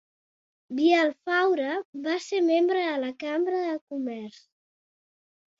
Vielfaure 0.79 1.75
va 2.07 2.17
ser 2.29 2.41
membre 2.47 2.81
de 2.87 2.97
la 3.05 3.13
Cambra 3.25 3.63
de 3.67 3.79
Comerç. 3.85 4.43